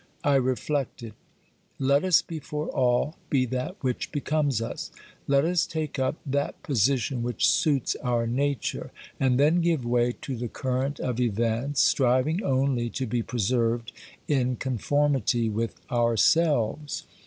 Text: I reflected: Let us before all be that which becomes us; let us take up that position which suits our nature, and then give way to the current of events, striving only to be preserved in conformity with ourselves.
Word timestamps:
I 0.23 0.33
reflected: 0.33 1.13
Let 1.77 2.03
us 2.03 2.23
before 2.23 2.69
all 2.69 3.17
be 3.29 3.45
that 3.45 3.75
which 3.81 4.11
becomes 4.11 4.59
us; 4.59 4.89
let 5.27 5.45
us 5.45 5.67
take 5.67 5.99
up 5.99 6.15
that 6.25 6.63
position 6.63 7.21
which 7.21 7.47
suits 7.47 7.95
our 7.97 8.25
nature, 8.25 8.89
and 9.19 9.39
then 9.39 9.61
give 9.61 9.85
way 9.85 10.13
to 10.23 10.35
the 10.35 10.47
current 10.49 10.99
of 10.99 11.19
events, 11.19 11.81
striving 11.83 12.41
only 12.41 12.89
to 12.89 13.05
be 13.05 13.21
preserved 13.21 13.91
in 14.27 14.55
conformity 14.55 15.49
with 15.49 15.75
ourselves. 15.91 17.03